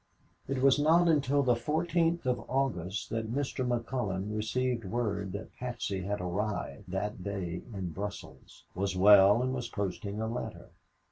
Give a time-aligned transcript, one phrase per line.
[0.47, 3.63] It was not until the 14th of August that Mr.
[3.63, 9.69] McCullon received word that Patsy had arrived that day in Brussels, was well and was
[9.69, 10.71] posting a letter.